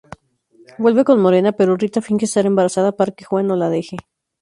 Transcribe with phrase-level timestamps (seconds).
[0.79, 3.97] Vuelve con Morena, pero Rita finge estar embarazada para que Juan no la deje.